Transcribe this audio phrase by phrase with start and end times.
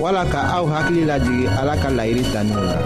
[0.00, 2.76] wala ka aw hakili lajigi ala ka laɲiri taninw la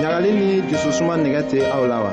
[0.00, 2.12] ɲagali ni jususuma nigɛ tɛ aw la wa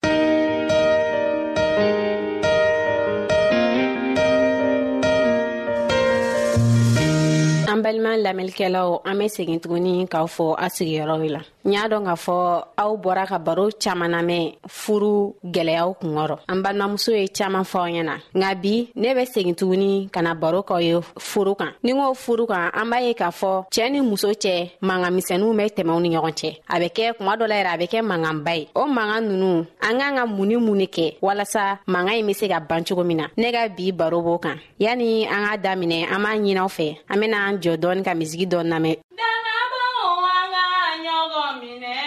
[7.91, 12.15] balima lamɛnlikɛlaw an be segin tuguni k'aw fɔ a sigiyɔrɔw la n y'a dɔn k'a
[12.25, 17.79] fɔ aw bɔra ka baro caaman namɛn furu gwɛlɛyaw kungɔrɔ an balimamuso ye caaman fɔ
[17.91, 21.71] ɲɛ na nka bi ne be segin tuguni ka na baro k'aw ye furu kan
[21.83, 25.63] ni k'o furu kan an b'a ye k'a fɔ cɛɛ ni muso cɛ mangamisɛnuw be
[25.83, 28.55] tɛmɛw ni ɲɔgɔn cɛ a be kɛ kuma dɔ la yɛrɛ a be kɛ manganba
[28.57, 32.23] ye o mangan nunu an k'an ka mun ni mun ne kɛ walasa mangan ye
[32.23, 35.45] be se ka ban cogo min na ne ka bi baro b'o kan yani an
[35.47, 38.95] k'a daminɛ an b'a ɲinaw fɛ an bena an jɔ dɔɔni ka misigi dɔ namɛn
[39.17, 40.65] dannabɔw an ka
[41.03, 42.00] ɲɔgɔn minɛ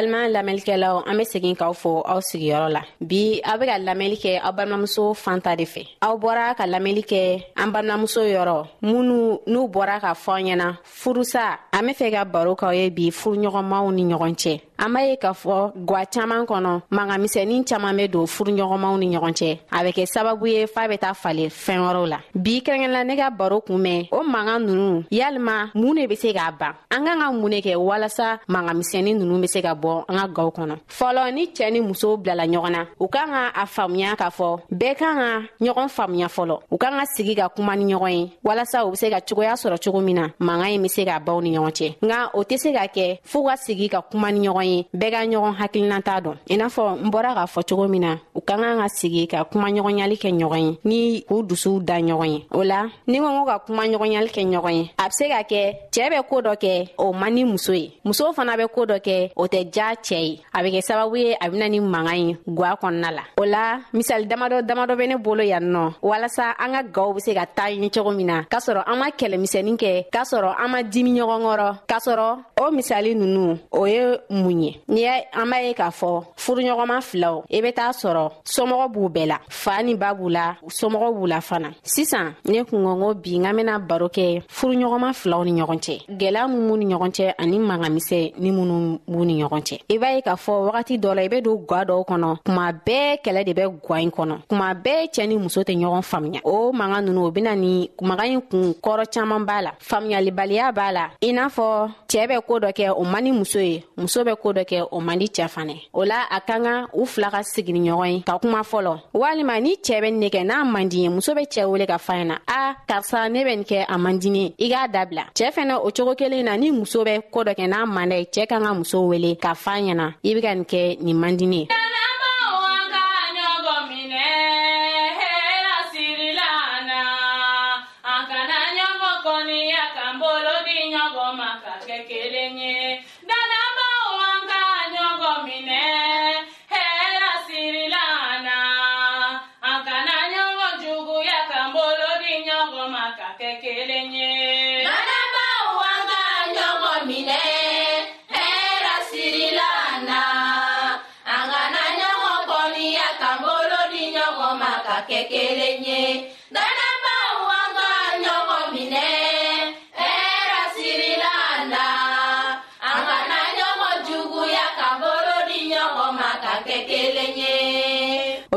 [0.00, 4.16] balima lamɛnlikɛlaw an be segin k'aw fo aw sigiyɔrɔ la bi aw be ka lamɛnli
[4.16, 7.20] kɛ aw balimamuso fanta de fɛ aw bɔra ka lamɛnli kɛ
[7.60, 12.54] an balimamuso yɔrɔ minnu n'u bɔra ka fɔ ɲɛna furusa an be fɛ ka baro
[12.56, 16.80] k'aw ye bi furuɲɔgɔnmaw ni ɲɔgɔn cɛ an b'a ye k'a fɔ gwa caaman kɔnɔ
[16.90, 20.98] magamisɛnin caaman be don furuɲɔgɔnmaw ni ɲɔgɔn cɛ a bɛ kɛ sababu ye faa bɛ
[20.98, 25.04] taa fale fɛɛn wɔrɔw la bi kɛrɛnkɛla ne ka baro kun mɛn o mangan nunu
[25.10, 29.18] yalima mun ne be se k'a ban an k'an ka mun ne kɛ walasa magamisɛnin
[29.18, 32.46] nunu be se ka bɔ an ka gaw kɔnɔ fɔlɔ ni cɛɛ ni musow bilala
[32.46, 36.56] ɲɔgɔn na u kan ka a faamuya k'a fɔ bɛɛ kan ka ɲɔgɔn faamuya fɔlɔ
[36.72, 39.52] u kan ka sigi ka kuma ni ɲɔgɔn ye walasa u be se ka cogoya
[39.52, 42.42] sɔrɔ cogo min na mangan ye be se k'a baw ni ɲɔgɔn cɛ nka o
[42.44, 45.20] tɛ se ka kɛ fɔɔ ka sigi ka kuma ni ɲɔgɔn ye ye bɛɛ ka
[45.32, 48.54] ɲɔgɔn hakilinata dɔn i n'a fɔ n bɔra k'a fɔ cogo min na u ka
[48.60, 52.40] kan ka sigi ka kuma ɲɔgɔnyali kɛ ɲɔgɔn ye ni k'u dusuw da ɲɔgɔn ye
[52.52, 55.40] o la ni ko ko ka kuma ɲɔgɔnyali kɛ ɲɔgɔn ye a be se ka
[55.50, 55.62] kɛ
[55.94, 58.98] cɛɛ bɛ koo dɔ kɛ o man ni muso ye musow fana bɛ koo dɔ
[59.00, 62.16] kɛ o tɛ ja cɛɛ ye a be kɛ sababu ye a bena ni mangan
[62.28, 66.54] ye gwa kɔnɔna la o la misali damadɔ damadɔ bɛ ne bolo yan nɔ walasa
[66.58, 69.08] an ka gaw be se ka taa ɲɛ cogo min na k'a sɔrɔ an ma
[69.10, 73.84] kɛlɛmisɛnin kɛ k'a sɔrɔ an ma dimi ɲɔgɔn kɔrɔ k'a sɔrɔ o misali nunu o
[73.86, 77.88] ye mun ɲɛ n'i y'a an b'a ye k'a fɔ furuɲɔgɔnma filaw i be t'a
[78.02, 82.34] sɔrɔ somɔgɔ b'u bɛɛ la faa ni ba b'u la somɔgɔ b'u la fana sisan
[82.44, 86.66] ne kungɔngo bi n ka bena baro kɛ furuɲɔgɔnma filaw ni ɲɔgɔn cɛ gwɛlɛya min
[86.68, 90.22] b'u ni ɲɔgɔn cɛ ani mangamisɛ ni minnu b'u ni ɲɔgɔn cɛ i b'a ye
[90.26, 93.52] k'a fɔ wagati dɔ la i be don gwa dɔw kɔnɔ kuma bɛɛ kɛlɛ de
[93.54, 97.26] bɛ gwa ɲi kɔnɔ kuma bɛɛ cɛɛ ni muso tɛ ɲɔgɔn faamuya o manga nunu
[97.26, 101.46] o bena ni maga ɲi kun kɔrɔ caaman b'a la faamuyalibaliya b'a la i n'a
[101.48, 104.58] fɔ cɛɛ bɛ koo dɔ kɛ o man ni muso ye muso bɛ ko ko
[104.60, 107.40] dɔ kɛ o man di cɛɛ fanɛ o la a ka kan u fila ka
[107.52, 110.88] sigini ɲɔgɔn ye ka kuma fɔlɔ walima ni cɛɛ bɛ nin ne kɛ n'a man
[110.88, 113.84] di ye muso be cɛɛ wele ka fa na a karisa ne bɛ nin kɛ
[113.88, 117.14] a man dini i k'a dabila cɛɛ fɛnɛ o cogo kelen na ni muso bɛ
[117.32, 120.06] koo dɔ kɛ n'a man da ye cɛɛ ka ka muso wele ka fa ɲɛna
[120.24, 121.68] i be ka nin kɛ nin man dini ye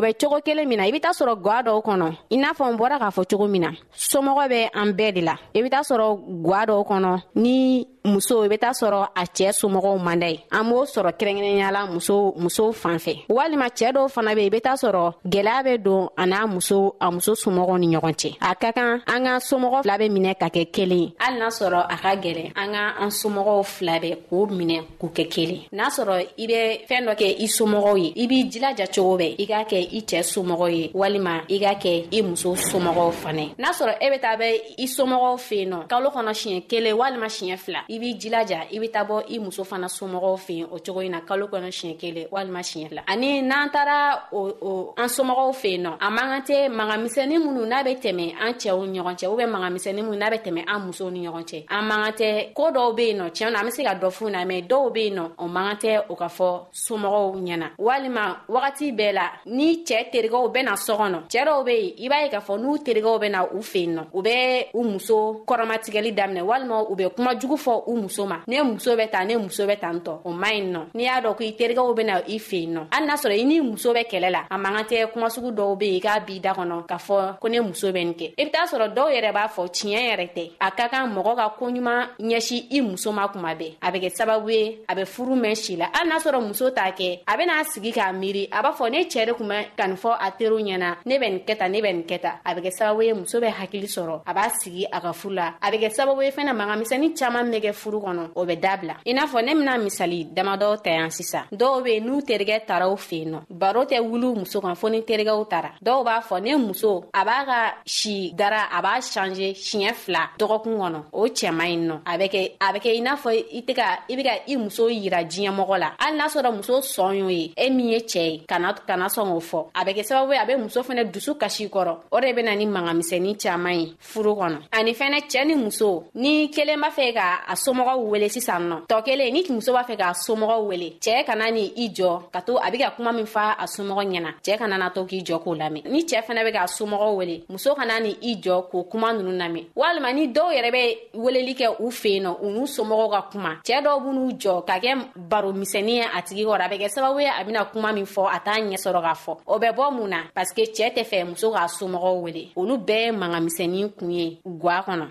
[0.04, 2.66] bɛ cogo kelen min na i be t'a sɔrɔ gwa dɔw kɔnɔ i n'a fɔ
[2.72, 3.70] n bɔra k'a fɔ cogo min na
[4.12, 6.08] somɔgɔ bɛ an bɛɛ de la i be t'a sɔrɔ
[6.46, 7.12] gwa dɔw kɔnɔ
[7.44, 7.58] ni
[8.06, 12.34] muso i be t'a sɔrɔ a cɛɛ somɔgɔw manda ye an b'o sɔrɔ kɛrɛnkɛrɛnyala muso
[12.38, 16.10] musow fan fɛ walima cɛɛ dɔw fana be i be t'a sɔrɔ gwɛlɛya be don
[16.18, 19.84] a n'a muso a muso somɔgɔw ni ɲɔgɔn cɛ a ka kan an ka somɔgɔ
[19.84, 23.10] fila be minɛ ka kɛ kelen hali n'a sɔrɔ a ka gwɛlɛn an ka an
[23.10, 27.36] somɔgɔw fila bɛ k'o minɛ k'u kɛ kelen n'a sɔrɔ i be fɛɛn dɔ kɛ
[27.40, 30.92] i somɔgɔw ye i b'i jilaja cogo bɛ i k'a kɛ i cɛɛ somɔgɔ ye
[30.94, 34.86] walima i k'a kɛ i muso somɔgɔw fana n'a sɔrɔ e be taa bɛ i
[34.88, 38.88] somɔgɔw fen nɔ kalo kɔnɔ siɲɛ kelen walima siɲɛ fila i b'i jilaja i be
[38.90, 41.98] taa bɔ i muso fana somɔgɔw fɛ yen o cogo yi na kalo kɔnɔ siɲɛ
[42.00, 46.30] kelen walima siɲɛ la ani n'an taara o an somɔgɔw fɛ yen nɔ a man
[46.32, 50.02] kan tɛ magamisɛni minnu n'a be tɛmɛ an cɛɛw ni ɲɔgɔn cɛ u bɛ magamisɛni
[50.02, 52.96] minnu n'a be tɛmɛ an musow ni ɲɔgɔn cɛ an man kan tɛ koo dɔw
[52.96, 55.04] be yen nɔ tiɲɛ na an be se ka dɔ fuu na mɛn dɔw be
[55.04, 59.26] yen nɔ o man kan tɛ o ka fɔ somɔgɔw ɲɛna walima wagati bɛɛ la
[59.46, 62.58] ni cɛɛ terigɛw bena sɔ kɔnɔ cɛɛ dɔw be yen i b'a ye k'a fɔ
[62.60, 66.96] n'u terigɛw bena u fɛ yen nɔ u bɛ u muso kɔrɔmatigɛli daminɛ walima u
[66.96, 69.80] bɛ kuma jugu fɔ fɔ u muso ma ne muso bɛ tan ne muso bɛ
[69.80, 72.38] tan tɔ o ma ɲi nɔ n'i y'a dɔn ko i terikɛw bɛ na i
[72.38, 74.84] fɛ yen nɔ hali n'a sɔrɔ i n'i muso bɛ kɛlɛ la a man kan
[74.86, 77.60] tɛ kuma sugu dɔw bɛ yen i k'a b'i da kɔnɔ k'a fɔ ko ne
[77.62, 80.28] muso bɛ nin kɛ i e bɛ taa sɔrɔ dɔw yɛrɛ b'a fɔ tiɲɛ yɛrɛ
[80.36, 84.00] tɛ a ka kan mɔgɔ ka koɲuman ɲɛsin i muso ma kuma bɛɛ a bɛ
[84.02, 87.20] kɛ sababu ye a bɛ furu mɛn si la hali n'a sɔrɔ muso t'a kɛ
[87.28, 89.98] a bɛna sigi k'a miiri a b'a fɔ ne cɛ de kun bɛ ka nin
[89.98, 92.56] fɔ a teriw ɲɛna ne bɛ nin kɛ tan ne bɛ nin kɛ tan a
[92.56, 95.54] bɛ kɛ sababu ye muso bɛ hakili sɔrɔ a b'a sigi a ka furu la
[95.62, 98.56] a bɛ kɛ sababu ye fɛnɛ magamisɛnnin caaman bɛ kɛ kɛ furu kɔnɔ o bɛ
[98.60, 102.66] dabila i n'a fɔ ne bena misali damadɔ ta yan sisan dɔw be n'u terigɛ
[102.68, 106.22] tara u fen nɔ baro tɛ wuli muso kan fɔɔ ni terigɛw tara dɔw b'a
[106.22, 111.00] fɔ ne muso a b'a ka si dara a b'a shange siɲɛ fila dɔgɔkun kɔnɔ
[111.12, 113.74] o cɛma ɲi nɔ a bɛ kɛ a bɛ kɛ i n'a fɔ i tɛ
[113.78, 117.28] ka i be ka i muso yira diɲɛmɔgɔ la hali n'a sɔrɔ muso sɔn y'o
[117.30, 120.34] ye e min ye cɛɛ ye kana kana sɔn k'o fɔ a bɛ kɛ sababu
[120.34, 123.94] ye a be muso fɛnɛ dusu kasi kɔrɔ o de bena ni mangamisɛni caaman ye
[124.00, 128.28] furu kɔnɔ ani fɛnɛ cɛɛ ni muso ni kelen b'a fɛ ka a somɔgɔw wele
[128.36, 131.86] sisan nɔ tɔ kelen ni muso b'a fɛ k'a somɔgɔw wele cɛɛ kana ni i
[131.98, 134.90] jɔ ka to a be ka kuma min fa a somɔgɔ ɲɛna cɛɛ kana na
[134.90, 138.12] to k'i jɔ k'o lamɛn ni cɛɛ fɛnɛ be k'a somɔgɔw wele muso kana ni
[138.32, 140.84] i jɔ k'o kuma nunu lamɛn walima ni dɔw yɛrɛ bɛ
[141.26, 144.56] weleli kɛ u fɛ yen nɔ u n'u somɔgɔw ka kuma cɛɛ dɔw b'n'u jɔ
[144.68, 147.66] ka kɛ baro misɛni ye a tigi kɔrɔ a bɛ kɛ sababu ye a bena
[147.72, 150.74] kuma min fɔ a t'a ɲɛ sɔrɔ k'a fɔ o bɛ bɔ mun na parsike
[150.78, 155.08] cɛɛ tɛ fɛ muso k'a somɔgɔw wele olu bɛɛ ye mangamisɛni kun ye gwa kɔnɔ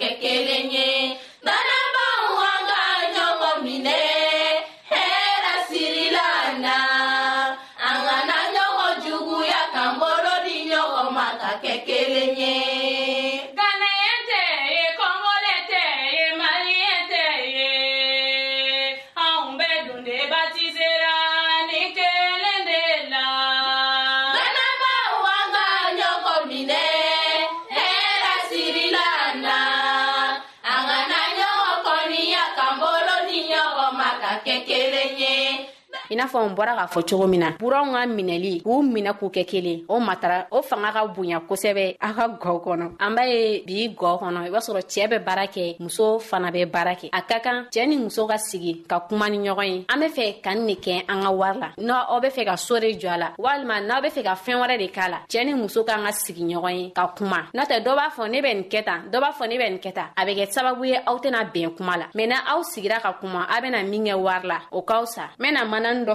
[0.00, 0.85] kekelenye
[36.16, 39.12] i n'a fɔ n bɔra k'a fɔ cogo min na buranw ka minɛli k'u minɛ
[39.18, 43.14] k'u kɛ kelen o matara o fanga ka bonya kosɛbɛ a ka gɔ kɔnɔ an
[43.14, 46.64] b'a ye bi gɔ kɔnɔ i b'a sɔrɔ cɛɛ bɛ baara kɛ muso fana bɛ
[46.72, 49.84] baara kɛ a ka kan cɛɛ ni muso ka sigi ka kuma ni ɲɔgɔn ye
[49.92, 52.44] an be fɛ ka n ne kɛ an ka wari la n'a aw be fɛ
[52.46, 55.08] ka soo de jɔ a la walima n'aw be fɛ ka fɛɛn wɛrɛ de k'a
[55.10, 58.08] la cɛɛ ni muso k'an ka sigi ɲɔgɔn ye ka kuma n'o tɛ dɔ b'a
[58.10, 60.24] fɔ ne bɛ nin kɛ tan dɔ b'a fɔ ne bɛ nin kɛ tan a
[60.24, 63.46] be kɛ sababu ye aw tɛna bɛn kuma la mɛn na aw sigira ka kuma
[63.50, 66.14] a bena min kɛ wari la o k'aw sa n bena manani dɔ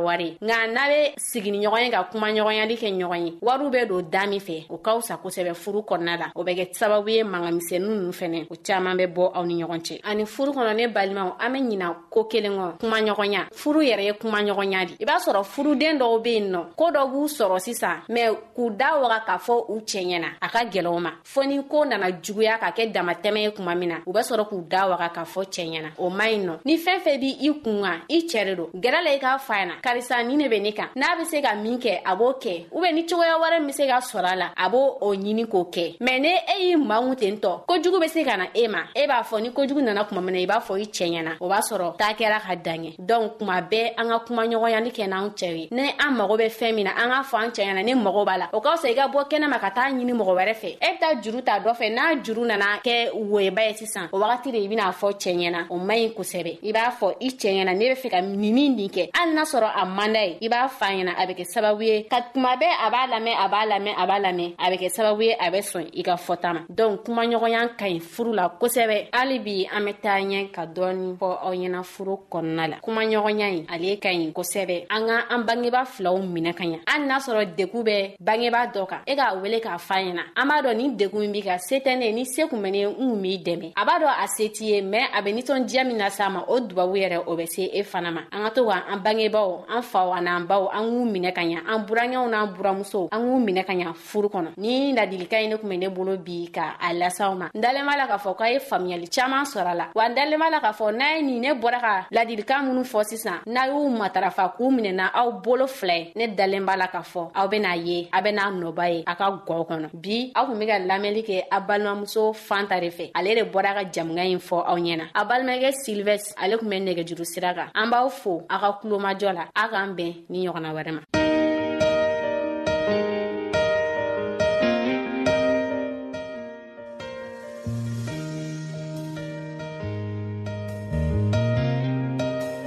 [0.00, 3.86] wari nka n'a be sigini ɲɔgɔn ye ka kuma ɲɔgɔnyali kɛ ɲɔgɔn ye wariw bɛ
[3.88, 7.08] don da min fɛ o ka fisa kosɛbɛ furu kɔnɔna la o bɛ kɛ sababu
[7.10, 10.76] ye mangamisɛnu nunu fɛnɛ o caaman bɛ bɔ aw ni ɲɔgɔn cɛ ani furu kɔnɔ
[10.76, 14.86] ne balimaw an be ɲina ko kelen kɔ kuma ɲɔgɔnya furu yɛrɛ ye kuma ɲɔgɔnya
[14.86, 18.34] di i b'a sɔrɔ furuden dɔw be yen nɔ koo dɔ b'u sɔrɔ sisan mɛn
[18.56, 21.84] k'u da waga k'a fɔ u cɛɲɛ na a ka gwɛlɛw ma fɔɔ ni koo
[21.84, 25.08] nana juguya ka kɛ damatɛmɛ ye kuma min na u bɛ sɔrɔ k'u da waga
[25.14, 27.94] k'a fɔ cɛɲɛ na o man ɲi nɔ ni fɛɛn fɛn b' i kun ka
[28.10, 30.88] i cɛri don gɛrɛ la i k'a fa na karisa ni ne be ne kan
[30.96, 33.66] n'a be se ka min kɛ a b'o kɛ u be ni cogoya wɛrɛ min
[33.68, 36.62] be se ka sɔrɔ a la a b'o o ɲini k'o kɛ mɛn ne e
[36.66, 39.48] y'i mangu ten tɔ kojugu be se ka na e ma e b'a fɔ ni
[39.50, 42.38] kojugu nana kuma mina i b'a fɔ i cɛɛ ɲɛna o b'a sɔrɔ taa kɛra
[42.38, 46.36] ka danɲɛ dɔnk kuma bɛɛ an ka kumaɲɔgɔnyali kɛ n'an cɛw ye ni an mago
[46.36, 48.60] be fɛɛn min na an k'a fɔ an cɛɛ ɲɛna ne mago b'a la o
[48.60, 51.14] ka fisa i ka bɔ kɛnɛma ka taa ɲini mɔgɔ wɛrɛ fɛ e be taa
[51.20, 54.68] juru ta dɔ fɛ n'a juru nana kɛ woyeba ye sisan o wagati de i
[54.68, 57.88] ben'a fɔ cɛɛ ɲɛna o man ɲi kosɛbɛ i b'a fɔ i cɛɛ ɲɛna ne
[57.90, 60.68] be fɛ ka nini nin kɛ hali n'a sɔrɔ a man d'a ye i b'a
[60.68, 63.66] fa ɲɛna a bɛ kɛ sababu ye ka kuma bɛɛ a b'a lamɛn a b'a
[63.70, 66.52] lamɛn a b'a lamɛn a bɛ kɛ sababu ye a bɛ sɔn i ka fɔta
[66.54, 70.66] ma dɔnku kumaɲɔgɔnya ka ɲi furu la kosɛbɛ hali bi an bɛ taa ɲɛ ka
[70.66, 75.16] dɔɔni fɔ aw ɲɛna furu kɔnɔna la kumaɲɔgɔnya ɲi ale ka ɲi kosɛbɛ an ka
[75.30, 79.14] an bangeba filaw minɛ ka ɲa hali n'a sɔrɔ degu bɛ bangeba dɔ kan e
[79.16, 81.96] k'a wele k'a fa ɲɛna an b'a dɔn ni degu min b'i ka se tɛ
[81.98, 84.48] ne ni se kun bɛ ne n kun b'i dɛmɛ a b'a dɔn a se
[84.50, 87.46] t'i ye mɛn a bɛ nisɔndiya min na s'a ma o dubabu yɛrɛ o bɛ
[87.48, 90.84] se e fana ma an ka to ka an bangebaw an faw an'an baw an
[90.90, 94.50] k'u minɛ ka ɲa an burankɛw n'an buramusow an k'u minɛ ka ɲa furu kɔnɔ
[94.58, 97.86] ni ladilika ye ne kun bɛ ne bolo bi ka a lasaw ma n dalen
[97.86, 100.50] b'a la k'a fɔ k'a ye faamuyali caaman sɔrɔ a la wa n dalen b'a
[100.50, 103.88] la k'a fɔ n'a ye nin ne bɔra ka ladilika minw fɔ sisan n'a y'u
[103.90, 107.74] matarafa k'u minɛna aw bolo fila ye ne dalen b'a la k'a fɔ aw ben'a
[107.86, 111.22] ye a ben'a nɔba ye a ka gɔw kɔnɔ bi aw kun be ka lamɛnli
[111.24, 114.76] kɛ a balimamuso fan ta de fɛ ale de bɔra ka jamuga ɲi fɔ aw
[114.76, 118.78] ɲɛna a balimakɛ silvɛs ale kun bɛ nɛgɛjuru sira kan an b'aw fo a ka
[118.82, 121.02] kulomajɔ la en k'an bɛn ni ɲɔgɔnna wɛrɛ ma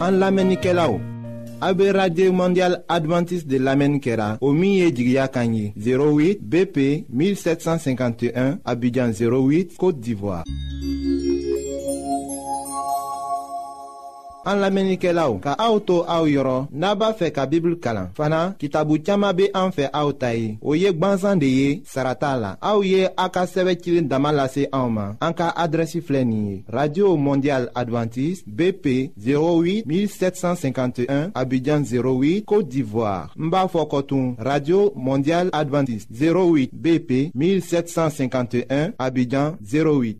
[0.07, 0.93] an lamɛnnikɛlaw
[1.95, 10.43] radio mondial adventiste de lamɛnni kɛra o 08 bp 1751 abidjan 08 côte d'ivoire
[14.49, 19.35] an lamɛnnikɛlaw ka aw to aw yɔrɔ n'a b'a ka Bible kalan fana kitabu caaman
[19.37, 21.81] be an fɛ aw ta ye o ye gwansan de ye
[24.93, 25.47] ma an ka
[26.77, 28.85] radio mondial adventiste bp
[29.17, 33.65] 08 1751 Abidjan 08 côte d'ivoire n b'a
[34.43, 40.19] radio mondial adventiste 08 bp 1751 Abidjan 08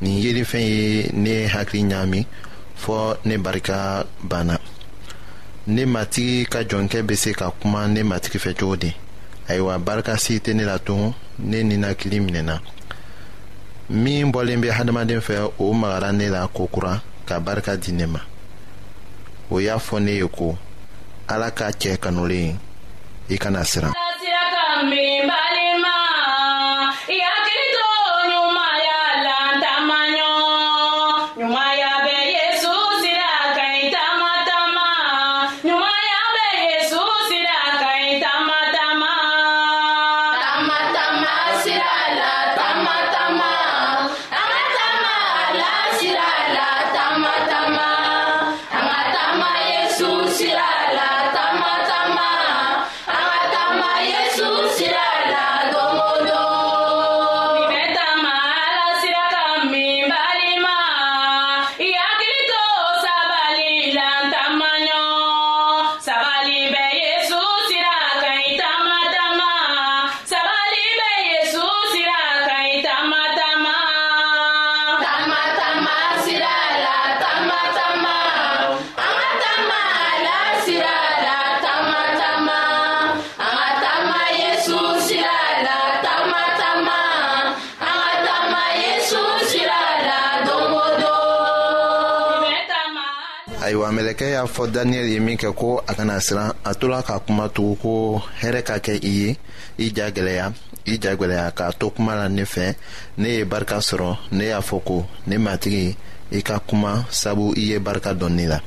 [0.00, 2.24] nin yelifɛn ye ne hakili ɲaami
[2.82, 4.58] fɔɔ ne barika banna
[5.66, 8.94] ne matigi ka jɔnkɛ be se ka kuma ne matigi fɛ cogo di
[9.48, 12.60] ayiwa barika si tɛ ne la tun ne ninakili minɛna
[13.90, 18.20] min bɔlen be hadamaden fɛ o magara ne la kokura ka barika di ne ma
[19.50, 20.56] o y'a fɔ ne ye ko
[21.28, 22.56] ala ka cɛɛ kanulen
[23.30, 23.92] i kana siran
[94.18, 97.48] terikɛ y'a fɔ daniyɛli ye min kɛ ko a kana siran a tola ka kuma
[97.48, 99.30] tugu ko hɛrɛ ka kɛ i ye
[99.78, 100.52] i ja gwɛlɛya
[100.86, 102.74] i ja gwɛlɛya k'a to kuma la ne fɛ
[103.18, 105.96] ne ye barika sɔrɔ ne y'a fɔ ko ne matigi
[106.38, 108.58] i ka kuma sabu i ye barika dɔn ne la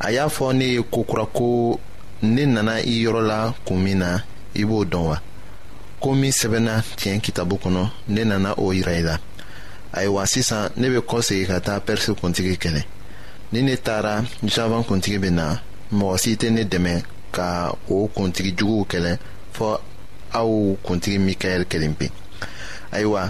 [0.00, 1.78] a y'a fɔ ne ye kokura ko
[2.22, 4.18] ne nana i yɔrɔ la kun min na
[4.56, 5.20] i b'o dɔn wa
[6.02, 9.16] ko min sɛbɛnna tiɲɛ kitabu kɔnɔ ne nana o yira i la
[9.92, 12.82] ayiwa sisan ne bɛ kɔsegi ka taa pɛrisi kuntigi kɛlɛ
[13.52, 14.14] ni ne taara
[14.56, 15.46] javan kuntigi bɛ na
[15.96, 16.94] mɔgɔ si tɛ ne dɛmɛ
[17.34, 17.46] ka
[17.94, 19.12] o kuntigi juguw kɛlɛ
[19.56, 19.68] fɔ
[20.38, 20.52] aw
[20.86, 22.06] kuntigi mikaɛli kelen pe
[22.94, 23.22] ayiwa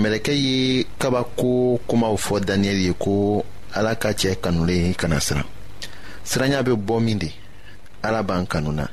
[0.00, 0.56] mɛlɛkɛ ye
[1.00, 1.50] kabako
[1.88, 3.12] kumaw fɔ daniyɛli ye ko
[3.78, 5.44] ala ka cɛ kanulen kana siran
[6.30, 7.28] siranya bɛ bɔ min de
[8.06, 8.86] ala b'an kanu na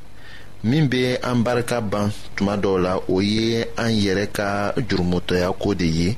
[0.64, 4.48] min bɛ an barika ban tuma dɔw la o ye an yɛrɛ ka
[4.90, 6.18] jurumutɔya ko de ye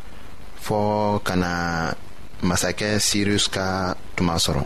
[0.65, 1.51] fɔɔ ka na
[2.47, 3.65] masakɛ sirus ka
[4.15, 4.61] tuma sɔrɔ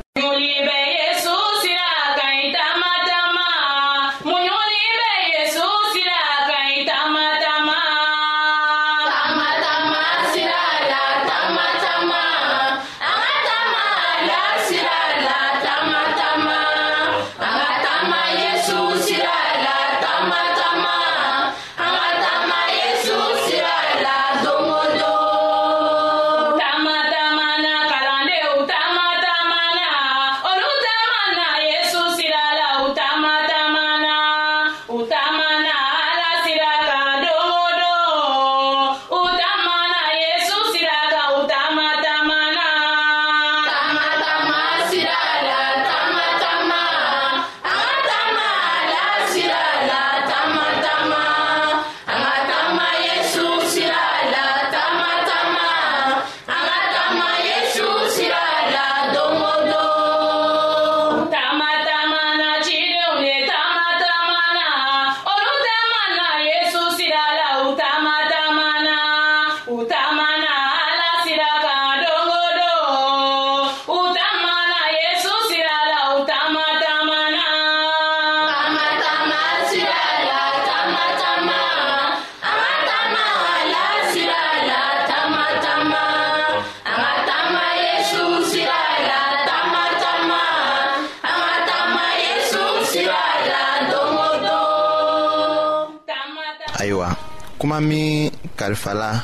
[97.75, 99.23] kuma min kalifala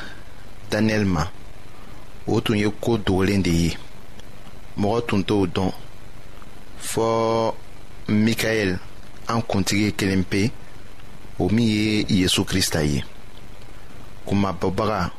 [0.72, 1.24] daniyɛli ma
[2.28, 3.78] o tun ye koo dogolen de ye
[4.78, 5.72] mɔgɔ tun t'o dɔn
[6.90, 7.54] fɔɔ
[8.08, 8.78] mikaɛli
[9.28, 10.52] an kuntigi kelen pe
[11.40, 13.04] o min ye yezu krista ye
[14.26, 15.12] kuma bɔbaga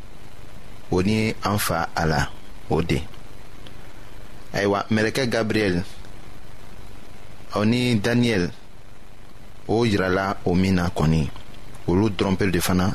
[0.90, 2.27] o ni an fa a la
[2.71, 2.99] o de
[4.53, 5.83] ayiwa mɛrɛkɛ gabriyɛl
[7.55, 8.51] o ni daniyɛli
[9.68, 11.31] o yirala o min na kɔni
[11.87, 12.95] olu dɔrɔnpeli de fana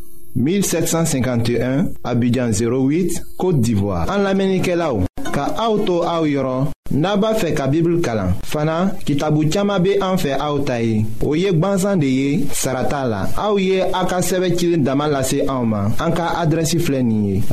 [0.35, 4.91] 1751, Abidjan 08, Côte d'Ivoire En l'Amérique là
[5.31, 7.69] ka auto to Naba naba n'a ka
[8.03, 11.37] kalan fana kitabu chama be an fe aw ta ye Saratala.
[11.39, 14.83] ye gwansan de ye sarata la se ye a ka sɛbɛ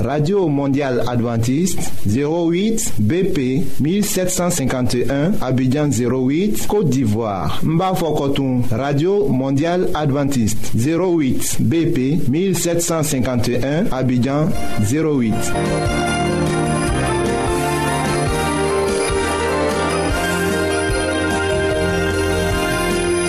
[0.05, 3.39] radio mondial adventiste 08 bp
[3.81, 14.49] 1751 Abidjan 08 côte d'ivoire Mba Fokotun radio mondial adventiste 08 bp 1751 Abidjan
[14.83, 15.33] 08